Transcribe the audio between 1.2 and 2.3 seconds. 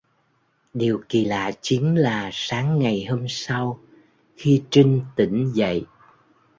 lạ chính là